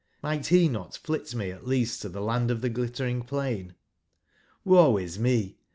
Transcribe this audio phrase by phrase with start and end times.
[0.23, 3.75] JVIight he not flit me at least to the Land of the Glittering plain?
[4.65, 5.59] ^oe is me!